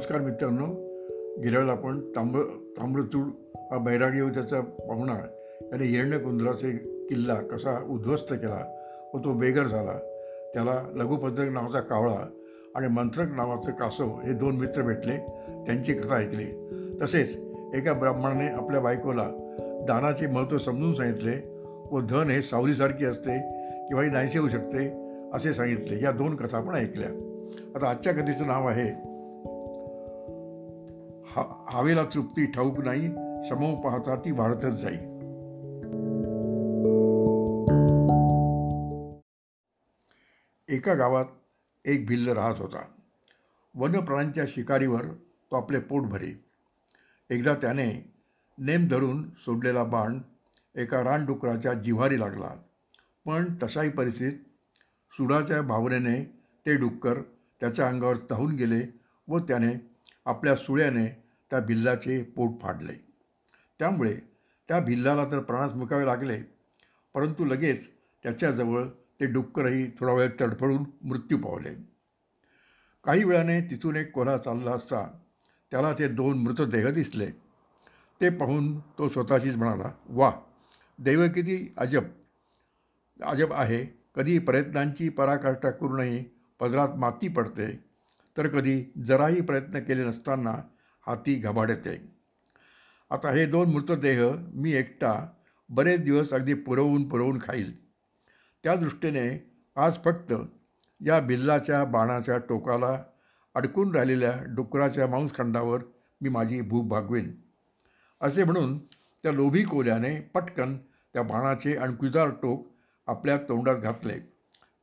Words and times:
नमस्कार 0.00 0.20
मित्रांनो. 0.20 0.66
गेल्या 1.40 1.60
वेळेला 1.60 1.72
आपण 1.72 2.00
तांब्र 2.00 2.40
ताम्रचूड 2.78 3.26
हा 3.54 3.78
बैरागी 3.78 4.20
व 4.20 4.28
त्याचा 4.28 4.60
पाहुणा 4.60 5.16
याने 5.62 5.84
हिरण्यकुंद्राचे 5.84 6.70
किल्ला 7.10 7.34
कसा 7.34 7.86
उद्ध्वस्त 7.90 8.32
केला 8.32 8.76
व 9.14 9.18
तो 9.18 9.32
बेघर 9.32 9.66
झाला 9.66 9.92
त्याला 10.54 10.82
लघुपत्रक 10.94 11.48
नावाचा 11.48 11.80
कावळा 11.80 12.30
आणि 12.74 12.88
मंत्रक 12.88 13.28
नावाचं 13.36 13.70
कासव 13.70 14.20
हे 14.20 14.32
दोन 14.32 14.56
मित्र 14.56 14.82
भेटले 14.82 15.16
त्यांची 15.66 15.94
कथा 15.94 16.16
ऐकली. 16.16 16.68
तसेच 17.02 17.36
एका 17.74 17.92
ब्राह्मणाने 17.92 18.48
आपल्या 18.48 18.80
बायकोला 18.80 19.28
दानाचे 19.88 20.26
महत्त्व 20.26 20.58
समजून 20.58 20.94
सांगितले 20.94 21.64
व 21.92 22.00
धन 22.00 22.30
हे 22.30 22.42
सावलीसारखी 22.42 23.04
असते 23.04 23.38
किंवा 23.88 24.04
ही 24.04 24.10
नाहीसे 24.10 24.38
होऊ 24.38 24.48
शकते 24.48 25.10
असे 25.32 25.52
सांगितले. 25.52 26.04
या 26.04 26.10
दोन 26.10 26.36
कथा 26.36 26.58
आपण 26.58 26.74
ऐकल्या. 26.74 27.08
आता 27.74 27.90
आजच्या 27.90 28.12
कथेचं 28.12 28.46
नाव 28.46 28.68
आहे 28.68 29.09
हा 31.30 31.66
हवेला 31.70 32.04
तृप्ती 32.04 32.46
ठाऊक 32.46 32.78
नाही 32.78 33.08
समोर 33.48 33.84
पाहता 33.84 34.14
ती 34.16 34.30
वाढतच 34.30 34.72
जाई. 34.72 34.94
एका 40.68 40.94
गावात 40.94 41.24
एक 41.84 42.06
भिल्ल 42.06 42.28
राहत 42.28 42.54
होता. 42.58 42.84
वनप्राण्यांच्या 43.74 44.44
शिकारीवर 44.48 45.06
तो 45.50 45.56
आपले 45.56 45.78
पोट 45.78 46.02
भरे. 46.02 46.44
एकदा 47.30 47.54
त्याने 47.54 48.14
नेम 48.58 48.88
धरून 48.88 49.30
सोडलेला 49.30 49.84
बाण 49.84 50.20
एका 50.76 51.04
रानडुकराच्या 51.04 51.72
जिव्हारी 51.72 52.20
लागला. 52.20 52.50
पण 53.26 53.54
तशाही 53.62 53.90
परिस्थितीत 53.90 54.38
सुडाच्या 55.12 55.62
भावनेने 55.62 56.40
ते 56.66 56.76
डुक्कर 56.76 57.20
त्याच्या 57.60 57.88
अंगावर 57.88 58.16
तहून 58.30 58.54
गेले 58.54 59.00
व 59.28 59.38
त्याने 59.38 59.89
आपल्या 60.26 60.54
सुळ्याने 60.56 61.06
त्या 61.50 61.60
भिल्लाचे 61.60 62.22
पोट 62.36 62.60
फाडले. 62.62 62.92
त्यामुळे 63.78 64.14
त्या 64.68 64.78
भिल्लाला 64.80 65.24
तर 65.24 65.38
प्राणास 65.40 65.74
मुकावे 65.74 66.06
लागले 66.06 66.40
परंतु 67.14 67.44
लगेच 67.44 67.88
त्याच्याजवळ 68.22 68.86
ते 69.20 69.26
डुक्करही 69.26 69.86
थोडा 69.98 70.12
वेळ 70.12 70.30
तडफडून 70.40 70.84
मृत्यू 71.02 71.38
पावले. 71.38 71.74
काही 73.04 73.24
वेळाने 73.24 73.60
तिथून 73.60 73.96
एक 73.96 74.10
कोल्हा 74.12 74.36
चालला 74.38 74.72
असता 74.72 75.04
त्याला 75.70 75.92
ते 75.98 76.08
दोन 76.08 76.38
मृतदेह 76.38 76.90
दिसले. 76.90 77.30
ते 78.20 78.30
पाहून 78.30 78.78
तो 78.98 79.08
स्वतःशीच 79.08 79.56
म्हणाला 79.56 79.90
वा 80.08 80.32
दैव 80.98 81.26
किती 81.34 81.74
अजब 81.76 82.04
अजब 83.20 83.52
आहे. 83.52 83.84
कधी 84.14 84.38
प्रयत्नांची 84.38 85.08
पराकाष्ठा 85.08 85.70
करूनही 85.70 86.24
पदरात 86.60 86.88
माती 86.96 87.28
पडते. 87.28 87.89
तर 88.36 88.48
कधी 88.48 88.92
जराही 89.06 89.40
प्रयत्न 89.40 89.80
केले 89.80 90.04
नसताना 90.04 90.54
हाती 91.06 91.34
घबाडते 91.34 91.96
आता 93.10 93.30
हे 93.30 93.46
दोन 93.46 93.70
मृतदेह 93.70 94.22
मी 94.54 94.72
एकटा 94.72 95.14
बरेच 95.70 96.00
दिवस 96.00 96.32
अगदी 96.32 96.54
पुरवून 96.54 97.08
पुरवून 97.08 97.38
खाईल. 97.42 97.72
त्या 98.64 98.74
दृष्टीने 98.74 99.28
आज 99.76 99.98
फक्त 100.04 100.32
या 101.00 101.20
बिल्लाच्या 101.20 101.84
बाणाच्या 101.84 102.38
टोकाला 102.38 103.02
अडकून 103.54 103.94
राहिलेल्या 103.94 104.32
डुकराच्या 104.46 105.06
मांसखंडावर 105.06 105.82
मी 106.20 106.28
माझी 106.28 106.60
भूक 106.60 106.86
भागवेन. 106.88 107.32
असे 108.20 108.44
म्हणून 108.44 108.78
त्या 109.22 109.32
लोभी 109.32 109.62
कोल्याने 109.64 110.20
पटकन 110.34 110.76
त्या 111.14 111.22
बाणाचे 111.22 111.76
अणकुजार 111.76 112.30
टोक 112.30 112.66
आपल्या 113.06 113.36
तोंडात 113.38 113.76
घातले. 113.76 114.18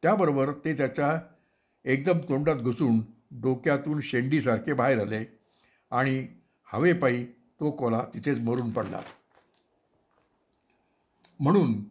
त्याबरोबर 0.04 0.52
ते 0.66 0.74
त्याच्या 0.74 1.20
एकदम 1.86 2.18
तोंडात 2.30 2.56
घुसून 2.56 3.00
डोक्यातून 3.32 4.02
शेंडीसारखे 4.02 4.74
बाहेर 4.74 5.02
आले 5.02 5.40
आणि 5.92 6.28
हवेपायी 6.74 7.26
तो 7.60 7.72
कोला 7.72 8.04
तिथेच 8.14 8.40
मरून 8.40 8.72
पडला. 8.72 9.02
म्हणून 11.40 11.84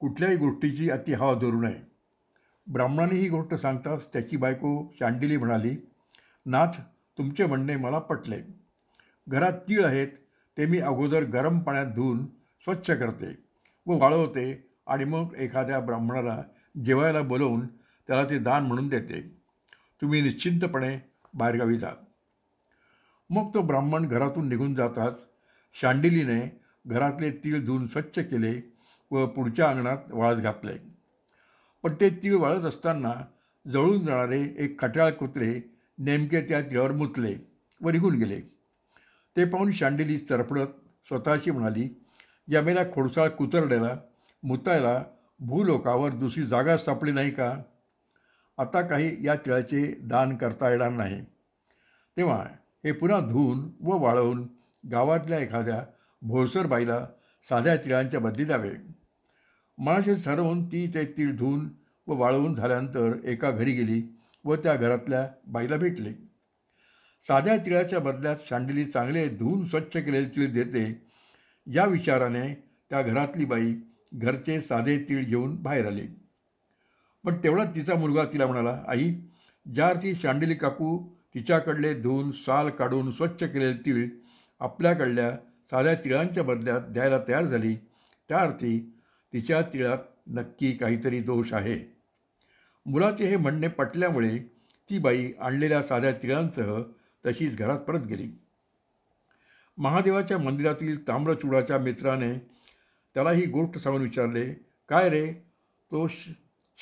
कुठल्याही 0.00 0.36
गोष्टीची 0.36 0.90
अति 0.90 1.12
हवा 1.12 1.34
धरू 1.34 1.60
नये. 1.60 1.80
ब्राह्मणाने 2.66 3.14
ही 3.14 3.28
गोष्ट 3.28 3.54
सांगताच 3.54 4.12
त्याची 4.12 4.36
बायको 4.36 4.92
शांडिली 4.98 5.36
म्हणाली 5.36 5.76
नाथ 6.46 6.80
तुमचे 7.18 7.46
म्हणणे 7.46 7.76
मला 7.76 7.98
पटले. 7.98 8.40
घरात 9.28 9.52
तीळ 9.52 9.84
आहेत 9.84 10.08
ते 10.56 10.66
मी 10.66 10.78
अगोदर 10.78 11.24
गरम 11.24 11.60
पाण्यात 11.60 11.86
धुवून 11.86 12.26
स्वच्छ 12.64 12.90
करते 12.90 13.34
व 13.86 13.98
वाळवते 13.98 14.68
आणि 14.86 15.04
मग 15.04 15.34
एखाद्या 15.34 15.80
ब्राह्मणाला 15.80 16.42
जेवायला 16.84 17.22
बोलवून 17.22 17.66
त्याला 17.66 18.24
ते 18.24 18.38
दान 18.38 18.66
म्हणून 18.66 18.88
देते. 18.88 19.35
तुम्ही 20.02 20.20
निश्चिंतपणे 20.20 20.98
बाहेरगावी 21.34 21.78
जा. 21.78 21.90
मग 23.30 23.54
तो 23.54 23.62
ब्राह्मण 23.62 24.06
घरातून 24.06 24.48
निघून 24.48 24.74
जाताच 24.74 25.26
शांडिलीने 25.74 26.60
घरातले 26.86 27.30
तीळ 27.30 27.64
धुवून 27.64 27.86
स्वच्छ 27.86 28.18
केले 28.18 28.74
व 29.10 29.26
पुढच्या 29.26 29.68
अंगणात 29.68 29.98
वाळत 30.10 30.36
घातले. 30.36 30.72
पण 31.82 31.94
ते 32.00 32.10
तीळ 32.10 32.36
वाळत 32.36 32.64
असताना 32.64 33.12
जळून 33.72 34.06
जाणारे 34.06 34.54
एक 34.58 34.80
खट्याळ 34.80 35.10
कुत्रे 35.10 35.76
नेमके 35.98 36.40
त्या 36.40 36.60
तिळावर 36.60 36.92
मुतले 36.92 37.36
व 37.80 37.90
निघून 37.90 38.14
गेले. 38.14 38.40
ते 39.36 39.44
पाहून 39.44 39.72
शांडिली 39.72 40.18
चरफडत 40.18 40.66
स्वतःशी 41.08 41.50
म्हणाली 41.50 41.88
या 42.48 42.62
मेला 42.62 42.84
खोडसाळ 42.84 43.28
कुतरड्याला 43.28 43.96
मुतायला 44.42 45.04
भूलोकावर 45.40 46.10
दुसरी 46.10 46.44
जागा 46.44 46.76
सापडली 46.76 47.12
नाही 47.12 47.30
का? 47.30 47.62
आता 48.58 48.80
काही 48.82 49.26
या 49.26 49.34
तिळाचे 49.34 49.94
दान 50.00 50.36
करता 50.36 50.70
येणार 50.70 50.90
नाही. 50.90 51.22
तेव्हा 52.16 52.44
हे 52.84 52.92
पुन्हा 52.92 53.20
धुवून 53.20 53.70
व 53.80 53.98
वाळवून 53.98 54.46
गावातल्या 54.90 55.38
एखाद्या 55.38 55.84
भोळसर 56.22 56.66
बाईला 56.66 57.06
साध्या 57.48 57.76
तिळांच्या 57.76 58.20
बदली 58.20 58.44
द्यावे. 58.44 58.70
मनाशीच 59.78 60.24
ठरवून 60.24 60.66
ती 60.66 60.90
ते 60.94 61.04
तीळ 61.04 61.36
धुवून 61.36 61.68
व 62.06 62.14
वाळवून 62.14 62.54
झाल्यानंतर 62.54 63.12
एका 63.24 63.50
घरी 63.50 63.72
गेली 63.72 64.02
व 64.44 64.54
त्या 64.54 64.76
घरातल्या 64.76 65.28
बाईला 65.46 65.76
भेटली. 65.76 66.12
साध्या 67.22 67.56
तिळाच्या 67.56 67.98
बदल्यात 67.98 68.36
सांडली 68.36 68.84
चांगले 68.84 69.28
धुवून 69.28 69.66
स्वच्छ 69.66 69.96
केलेले 69.96 70.28
तीळ 70.28 70.52
देते. 70.52 71.06
या 71.66 71.84
विचाराने 71.84 72.54
त्या 72.90 73.02
घरातली 73.02 73.44
बाई 73.44 73.74
घरचे 74.14 74.60
साधे 74.60 74.98
तीळ 74.98 75.24
घेऊन 75.24 75.62
बाहेर 75.62 75.86
आली. 75.86 76.06
पण 77.26 77.36
तेवढाच 77.44 77.74
तिचा 77.74 77.94
मुलगा 77.94 78.24
तिला 78.24 78.46
म्हणाला 78.46 78.78
आई 78.88 79.12
ज्या 79.66 79.86
अर्थी 79.88 80.14
शांडिली 80.14 80.54
काकू 80.54 80.96
तिच्याकडले 81.34 81.92
धुवून 81.94 82.30
साल 82.32 82.68
काढून 82.70 83.10
स्वच्छ 83.12 83.42
केलेले 83.42 83.72
तीळ 83.86 84.06
आपल्याकडल्या 84.60 85.30
साध्या 85.70 85.94
तिळांच्या 85.94 86.42
बदल्यात 86.44 86.80
द्यायला 86.88 87.18
तयार 87.28 87.44
झाली 87.44 87.74
त्या 88.30 88.38
अर्थी 88.38 88.78
तिच्या 89.32 89.60
तिळात 89.72 89.98
नक्की 90.26 90.72
काहीतरी 90.72 91.20
दोष 91.20 91.52
आहे. 91.52 91.78
मुलाचे 92.86 93.26
हे 93.26 93.36
म्हणणे 93.36 93.68
पटल्यामुळे 93.68 94.38
ती 94.90 94.98
बाई 94.98 95.30
आणलेल्या 95.40 95.82
साध्या 95.82 96.12
तिळांसह 96.12 96.80
तशीच 97.24 97.58
घरात 97.58 97.78
परत 97.78 98.06
गेली. 98.06 98.30
महादेवाच्या 99.78 100.38
मंदिरातील 100.38 101.06
ताम्रचूडाच्या 101.08 101.78
मित्राने 101.78 102.32
त्याला 103.16 103.30
ही 103.30 103.46
गोष्ट 103.46 103.78
सांगून 103.78 104.02
विचारले 104.02 104.44
काय 104.88 105.08
रे 105.10 105.26
तो 105.90 106.06
श 106.08 106.28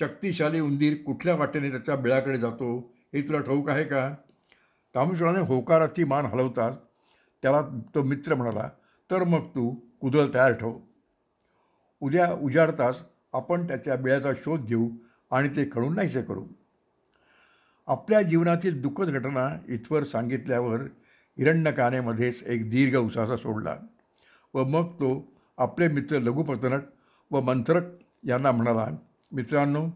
शक्तिशाली 0.01 0.61
उंदीर 0.61 0.95
कुठल्या 1.07 1.35
वाटेने 1.35 1.71
त्याच्या 1.71 1.97
बिळाकडे 1.97 2.39
जातो 2.39 2.77
हे 3.15 3.23
तुला 3.23 3.41
ठाऊक 3.41 3.69
आहे 3.69 3.85
का? 3.85 4.15
ताम्रचूडाने 4.95 5.41
होकारार्थी 5.41 6.05
मान 6.05 6.27
हलवतात. 6.27 6.73
त्याला 7.43 7.61
तो 7.95 8.03
मित्र 8.03 8.35
म्हणाला 8.35 8.69
तर 9.11 9.25
मग 9.25 9.47
तू 9.55 9.71
कुदळ 10.01 10.27
तयार 10.35 10.53
ठेव. 10.53 10.79
उद्या 12.01 12.33
उजाडताच 12.33 13.05
आपण 13.33 13.67
त्याच्या 13.67 13.97
बिळाचा 13.97 14.33
शोध 14.45 14.65
घेऊ 14.65 14.89
आणि 15.31 15.49
ते 15.49 15.69
खडून 15.73 15.95
नाहीसे 15.95 16.23
करू. 16.23 16.45
आपल्या 17.87 18.23
जीवनातील 18.23 18.81
दुःखद 18.83 19.11
घटना 19.11 19.49
इथवर 19.69 20.03
सांगितल्यावर 20.03 20.81
हिरण्यकानेमध्येच 21.39 22.43
एक 22.43 22.69
दीर्घ 22.71 22.97
उसासा 22.97 23.37
सोडला 23.37 23.77
व 24.55 24.65
मग 24.65 24.93
तो 24.95 25.11
आपले 25.59 25.89
मित्र 25.89 26.19
लघुपतनट 26.19 26.83
व 27.31 27.41
मंत्रक 27.41 27.85
यांना 28.25 28.53
म्हणाला 28.53 28.87
मित्रांनो 29.35 29.87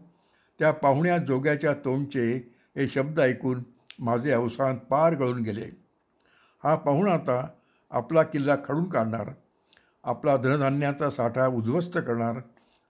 त्या 0.59 0.71
पाहुण्या 0.71 1.17
जोग्याच्या 1.17 1.73
तोंडचे 1.73 2.31
हे 2.75 2.87
शब्द 2.87 3.19
ऐकून 3.19 3.63
माझे 3.99 4.31
अवसान 4.31 4.75
पार 4.89 5.15
गळून 5.15 5.41
गेले. 5.41 5.69
हा 6.63 6.75
पाहुणा 6.75 7.13
आता 7.13 7.47
आपला 7.91 8.23
किल्ला 8.23 8.55
खडून 8.65 8.89
काढणार 8.89 9.29
आपला 10.03 10.35
धनधान्याचा 10.37 11.09
साठा 11.09 11.47
उद्ध्वस्त 11.47 11.97
करणार 11.97 12.39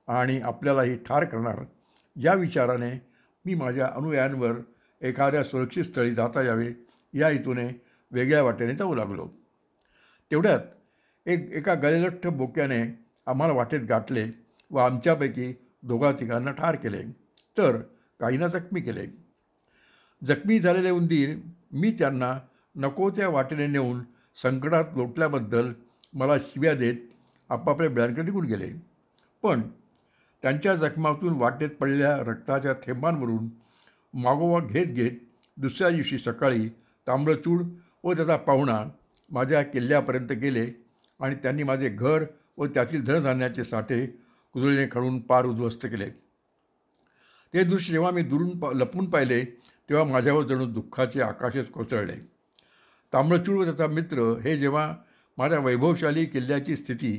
आणि 0.08 0.40
आपल्यालाही 0.42 0.96
ठार 0.98 1.26
करणार 1.26 1.64
या 2.16 2.34
विचाराने 2.34 2.92
मी 3.46 3.56
माझ्या 3.56 3.88
अनुयायांवर 3.96 4.52
एखाद्या 5.02 5.44
सुरक्षित 5.44 5.84
स्थळी 5.84 6.14
जाता 6.14 6.42
यावे 6.42 6.72
या 7.14 7.28
हेतूने 7.28 7.70
वेगळ्या 8.12 8.44
वाटेने 8.44 8.76
जाऊ 8.76 8.96
लागलो. 8.96 9.28
तेवढ्यात 10.32 10.60
एक 11.26 11.52
एका 11.52 11.74
गलेलठ्ठ 11.74 12.28
बोक्याने 12.28 12.84
आम्हाला 13.26 13.54
वाटेत 13.54 13.82
गाठले 13.90 14.26
व 14.72 14.78
आमच्यापैकी 14.78 15.54
दोघा 15.84 16.12
तिघांना 16.12 16.52
ठार 16.52 16.76
केले. 16.76 17.02
तर 17.58 17.78
काहींना 18.20 18.48
जखमी 18.48 18.82
केले. 18.82 19.06
जखमी 20.22 20.60
झालेले 20.60 20.90
उंदीर 20.90 21.36
मी 21.72 21.92
त्यांना 21.92 22.40
नको 22.76 23.10
त्या 23.10 23.30
वाटेने 23.30 23.68
नेऊन 23.68 24.02
संकटात 24.38 24.84
लोटल्याबद्दल 24.96 25.72
मला 26.14 26.38
शिव्या 26.38 26.74
देत 26.74 26.96
आपापल्या 27.50 27.90
बिळांकडे 27.90 28.22
निघून 28.22 28.46
गेले. 28.46 28.72
पण 29.44 29.62
त्यांच्या 30.44 30.76
जखमातून 30.76 31.34
वाटेत 31.34 31.70
पडलेल्या 31.70 32.16
रक्ताच्या 32.18 32.74
थेंबांवरून 32.74 33.50
मागोवा 34.14 34.60
घेत 34.60 34.86
घेत 34.86 35.12
दुसऱ्या 35.58 35.90
दिवशी 35.90 36.18
सकाळी 36.18 36.68
ताम्रचूड 37.08 37.64
व 38.04 38.14
त्याचा 38.14 38.38
पाहुणा 38.38 38.84
माझ्या 39.32 39.62
किल्ल्यापर्यंत 39.64 40.32
गेले 40.32 40.66
आणि 41.20 41.36
त्यांनी 41.36 41.64
माझे 41.64 41.90
घर 41.90 42.24
व 42.58 42.66
त्यातील 42.66 43.04
धनधान्याचे 43.04 43.64
साठे 43.64 44.06
कुदळीने 44.54 44.86
खळून 44.92 45.20
पार 45.20 45.46
उद्ध्वस्त 45.46 45.86
केले. 45.86 46.10
ते 47.54 47.64
दृश्य 47.64 47.92
जेव्हा 47.92 48.12
मी 48.12 48.22
दुरून 48.22 48.58
पा 48.60 48.72
लपून 48.74 49.10
पाहिले 49.10 49.44
तेव्हा 49.90 50.04
माझ्यावर 50.06 50.44
जणू 50.44 50.66
दुःखाचे 50.66 51.22
आकाशच 51.22 51.70
कोसळले. 51.72 52.16
तांबळचूळ 53.14 53.58
व 53.58 53.64
त्याचा 53.66 53.88
मित्र 53.88 54.34
हे 54.44 54.58
जेव्हा 54.58 54.94
माझ्या 55.38 55.60
वैभवशाली 55.60 56.26
किल्ल्याची 56.26 56.76
स्थिती 56.78 57.12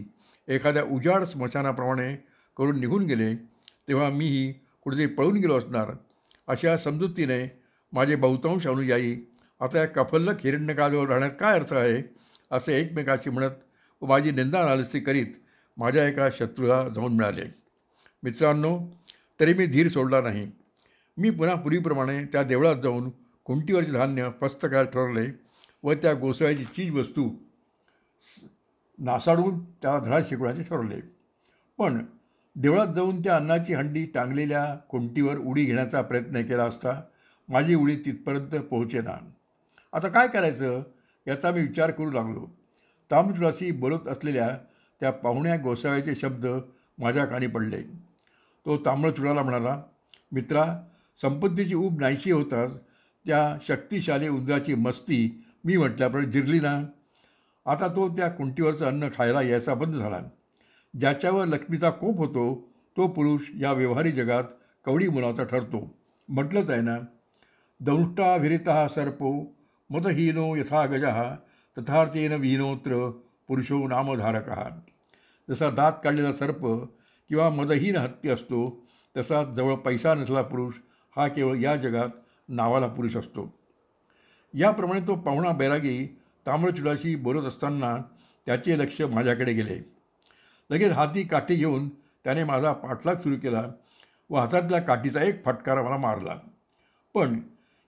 एखाद्या 0.49 0.83
उजाड 0.83 1.25
स्मशानाप्रमाणे 1.25 2.15
करून 2.57 2.81
निघून 2.81 3.05
गेले 3.07 3.35
तेव्हा 3.89 4.09
मीही 4.09 4.53
कुठेतरी 4.83 5.07
पळून 5.07 5.37
गेलो 5.37 5.59
असणार 5.59 5.91
अशा 6.49 6.77
समजुतीने 6.77 7.45
माझे 7.93 8.17
बहुतांश 8.17 8.67
अनुयायी 8.67 9.17
आता 9.61 9.79
या 9.79 9.87
कफल्लक 9.87 10.45
हिरण्यकाजवळ 10.45 11.07
राहण्यात 11.09 11.31
काय 11.41 11.59
अर्थ 11.59 11.73
आहे 11.73 12.03
असे 12.51 12.81
एकमेकाशी 12.81 13.31
म्हणत 13.31 13.57
व 14.03 14.07
माझी 14.07 14.31
निंदा 14.31 14.65
नालसी 14.65 15.01
करीत 15.01 15.35
माझ्या 15.77 16.07
एका 16.09 16.29
शत्रूला 16.33 16.89
जाऊन 16.89 17.13
मिळाले. 17.13 17.45
मित्रांनो 18.23 18.79
तरी 19.41 19.55
मी 19.55 19.67
धीर 19.67 19.89
सोडला 19.89 20.21
नाही. 20.21 20.51
मी 21.17 21.31
पुन्हा 21.31 21.55
पूर्वीप्रमाणे 21.57 22.25
त्या 22.25 22.43
देवळात 22.43 22.77
जाऊन 22.83 23.11
कुंटीवरचे 23.45 23.93
धान्य 23.93 24.29
फस्त 24.41 24.67
ठरवले 24.67 25.27
व 25.83 25.93
त्या 25.93 26.15
गोसाळ्याची 26.15 26.65
चीजवस्तू 26.65 27.31
नासाडून 28.99 29.65
त्याला 29.65 29.99
धडा 29.99 30.21
शिकवण्याचे 30.29 30.63
ठरवले. 30.63 31.01
पण 31.79 32.05
देवळात 32.57 32.95
जाऊन 32.95 33.21
त्या 33.21 33.37
अन्नाची 33.37 33.75
हंडी 33.75 34.05
टांगलेल्या 34.05 34.75
कुंटीवर 34.75 35.39
उडी 35.39 35.65
घेण्याचा 35.65 36.03
प्रयत्न 36.03 36.43
केला 36.43 36.65
असता 36.65 37.01
माझी 37.49 37.75
उडी 37.75 37.97
तिथपर्यंत 37.97 38.55
पोहोचेना. 38.55 39.17
आता 39.93 40.09
काय 40.09 40.29
करायचं 40.29 40.83
याचा 41.27 41.51
मी 41.51 41.61
विचार 41.61 41.91
करू 41.91 42.11
लागलो. 42.11 42.47
तामचुराशी 43.11 43.71
बोलत 43.71 44.09
असलेल्या 44.09 44.59
त्या 45.01 45.11
पाहुण्या 45.11 45.57
गोसाव्याचे 45.57 46.15
शब्द 46.15 46.47
माझ्या 46.99 47.25
कानी 47.25 47.47
पडले. 47.47 47.83
तो 48.67 48.77
तांबळचुडाला 48.77 49.43
म्हणाला 49.43 49.83
मित्रा 50.33 50.83
संपत्तीची 51.23 51.75
ऊब 51.75 52.01
नाहीशी 52.01 52.33
होताच 52.33 52.81
त्या 53.27 53.59
शक्तिशाली 53.69 54.29
उंदराची 54.29 54.75
मस्ती 54.75 55.45
मी 55.65 55.77
म्हटल्याप्रमाणे 55.77 56.31
जिरली 56.31 56.61
ना. 56.61 56.83
आता 57.67 57.89
तो 57.89 58.09
त्या 58.09 58.29
कुंटीवरचं 58.29 58.87
अन्न 58.87 59.09
खायला 59.09 59.43
यायचा 59.43 59.75
बंद 59.75 59.95
झाला. 59.95 60.19
ज्याच्यावर 61.01 61.47
लक्ष्मीचा 61.47 61.91
कोप 61.91 62.17
होतो 62.17 62.69
तो 62.97 63.07
पुरुष 63.07 63.41
या 63.61 63.73
व्यवहारी 63.73 64.13
जगात 64.13 64.45
कवडी 64.85 65.09
मुलाचा 65.09 65.45
ठरतो. 65.45 65.95
म्हटलंच 66.29 66.71
आहे 66.71 66.81
ना 66.81 66.99
दंष्टा 67.81 68.37
विरिता 68.37 68.89
सर्पो 68.89 69.55
मतहीनो 69.91 70.57
यथा 70.57 70.87
गजः 70.87 71.35
तथार्थेन 71.79 72.33
विहीनोत्र 72.33 73.11
पुरुषो 73.49 73.89
नामधारक. 73.89 74.51
जसा 75.51 75.71
दात 75.71 75.93
काढलेला 76.05 76.33
सर्प 76.33 76.67
किंवा 77.29 77.49
मदहीन 77.51 77.97
हत्ती 77.97 78.29
असतो 78.29 78.83
तसा 79.17 79.43
जवळ 79.45 79.75
पैसा 79.75 80.15
नसला 80.15 80.43
पुरुष 80.43 80.75
हा 81.17 81.29
केवळ 81.29 81.59
या 81.59 81.77
जगात 81.77 82.09
नावाला 82.49 82.87
पुरुष 82.87 83.17
असतो. 83.17 83.55
याप्रमाणे 84.55 85.01
तो 85.01 85.15
पाहुणा 85.15 85.53
बैरागी 85.53 86.07
ताम्रचुडाशी 86.47 87.15
बोलत 87.17 87.45
असताना 87.45 87.97
त्याचे 88.47 88.79
लक्ष 88.79 89.01
माझ्याकडे 89.01 89.53
गेले. 89.53 89.79
लगेच 90.71 90.93
हाती 90.93 91.23
काठी 91.23 91.55
घेऊन 91.55 91.89
त्याने 92.25 92.45
माझा 92.45 92.73
पाठलाग 92.73 93.17
सुरू 93.17 93.37
केला 93.43 93.63
व 94.31 94.37
हातातल्या 94.37 94.81
काठीचा 94.81 95.23
एक 95.23 95.45
फटकारा 95.45 95.83
मला 95.83 95.97
मारला. 95.97 96.39
पण 97.15 97.39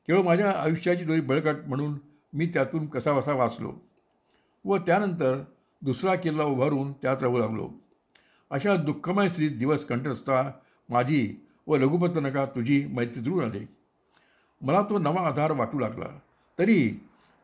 केवळ 0.06 0.22
माझ्या 0.22 0.50
आयुष्याची 0.50 1.04
दोरी 1.04 1.20
बळकट 1.20 1.66
म्हणून 1.66 1.98
मी 2.32 2.46
त्यातून 2.46 2.86
कसावसा 2.86 3.32
वाचलो 3.32 3.74
व 4.64 4.76
त्यानंतर 4.76 5.42
दुसरा 5.82 6.14
किल्ला 6.14 6.44
उभारून 6.44 6.92
त्यात 6.92 7.22
राहू 7.22 7.38
लागलो. 7.38 7.70
अशा 8.50 8.76
दुःखमय 8.76 9.28
स्त्रीत 9.28 9.50
दिवस 9.50 9.84
कंठस्था 9.84 10.42
माझी 10.88 11.46
व 11.66 11.76
लघुपतनका 11.76 12.44
तुझी 12.46 12.86
मैत्री 12.86 13.22
दृढ 13.22 13.44
आले. 13.44 13.68
मला 14.60 14.82
तो 14.82 14.98
नवा 14.98 15.26
आधार 15.26 15.52
वाटू 15.52 15.78
लागला. 15.78 16.18
तरी 16.58 16.90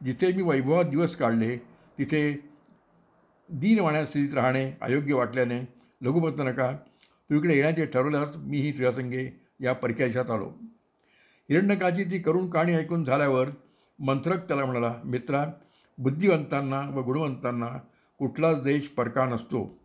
जिथे 0.05 0.33
मी 0.33 0.43
वैभवात 0.43 0.85
दिवस 0.85 1.17
काढले 1.17 1.57
तिथे 1.99 2.51
दीनवाण्या 3.49 4.05
स्थितीत 4.05 4.35
राहणे 4.35 4.73
अयोग्य 4.81 5.15
वाटल्याने 5.15 5.61
लघुपतनका 6.03 6.73
तू 7.31 7.35
इकडे 7.35 7.55
येण्याचे 7.55 7.87
ठरवल्यास 7.87 8.37
मीही 8.37 8.73
तुझ्यासंगे 8.73 9.41
या 9.61 9.73
परक्याशात 9.73 10.31
आलो. 10.31 10.53
हिरण्यकाची 11.51 12.05
ती 12.05 12.19
करुण 12.19 12.51
कहाणी 12.51 12.75
ऐकून 12.75 13.05
झाल्यावर 13.05 13.49
मंत्रक 13.99 14.49
त्याला 14.49 14.65
म्हणाला 14.65 14.95
मित्रा 15.05 15.47
बुद्धिवंतांना 15.99 16.81
व 16.81 17.03
गुणवंतांना 17.03 17.79
कुठलाच 18.19 18.63
देश 18.63 18.89
परका 18.89 19.25
नसतो. 19.25 19.79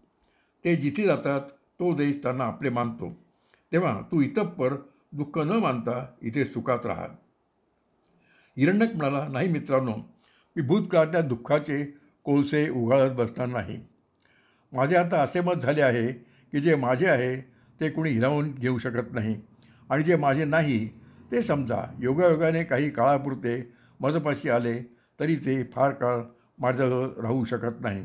ते 0.66 0.76
जिथे 0.76 1.06
जातात 1.06 1.42
तो 1.80 1.94
देश 1.96 2.24
त्यांना 2.24 2.44
आपले 2.44 2.70
मानतो. 2.70 3.18
तेव्हा 3.72 4.02
तू 4.12 4.22
इतप्पर 4.22 4.74
दुःख 5.12 5.38
न 5.38 5.52
मानता 5.52 6.16
इथे 6.22 6.46
सुखात 6.46 6.86
राहा. 6.86 7.08
हिरण्यक 8.58 8.96
म्हणाला 8.96 9.28
नाही 9.28 9.50
मित्रांनो 9.50 9.94
मी 10.56 10.62
भूतकाळातल्या 10.62 11.22
दुःखाचे 11.22 11.84
कोळसे 12.24 12.70
उघाळत 12.70 13.12
बसणार 13.12 13.48
नाही. 13.48 13.80
माझे 14.74 14.96
आता 14.96 15.22
असे 15.22 15.42
मत 15.42 15.54
झाले 15.54 15.82
आहे 15.82 16.14
की 16.52 16.60
जे 16.60 16.76
माझे 16.76 17.08
आहे 17.08 17.36
ते 17.80 17.90
कुणी 17.90 18.10
हिरावून 18.10 18.52
घेऊ 18.52 18.78
शकत 18.80 19.14
नाही. 19.14 19.42
आणि 19.90 20.04
जे 20.04 20.16
माझे 20.16 20.46
नाही 20.46 20.88
ते 21.32 21.42
समजा 21.42 21.84
योगायोगाने 22.00 22.64
काही 22.64 22.90
काळापुरते 22.90 23.74
मजपाशी 24.00 24.50
आले 24.50 24.82
तरी 25.20 25.36
ते 25.36 25.64
फार 25.64 25.92
काळ 25.92 26.22
माझ्याजवळ 26.60 27.08
राहू 27.22 27.46
शकत 27.46 27.82
नाही. 27.82 28.04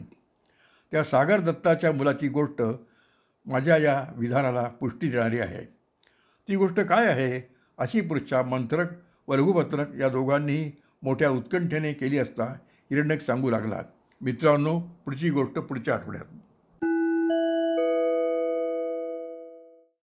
त्या 0.93 1.05
सागर 1.05 1.41
दत्ताच्या 1.41 1.93
मुलाची 1.93 2.29
गोष्ट 2.29 2.63
माझ्या 3.47 3.77
या 3.77 4.05
विधानाला 4.17 4.63
पुष्टी 4.63 5.11
देणारी 5.11 5.39
आहे. 5.41 5.65
ती 6.49 6.57
गोष्ट 6.57 6.81
काय 6.81 7.07
आहे? 7.07 7.41
अशी 7.79 8.01
पृच्छा 8.01 8.43
मंत्रक 8.43 8.89
व 9.29 9.37
लघुपत्रक 9.37 9.95
या 10.01 10.09
दोघांनीही 10.09 10.73
मोठ्या 11.03 11.31
उत्कंठेने 11.31 11.93
केली 11.93 12.19
असता 12.19 12.45
हिरण्यक 12.91 13.21
सांगू 13.21 13.51
लागला 13.51 13.83
मित्रांनो 14.21 14.79
पुढची 14.79 15.31
गोष्ट 15.31 15.59
पुढच्या 15.59 15.95
आठवड्यात. 15.95 16.25